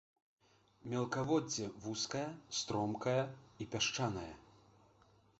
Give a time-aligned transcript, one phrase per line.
[0.93, 2.23] Мелкаводдзе вузкае,
[2.59, 3.17] стромкае
[3.65, 4.31] і пясчанае.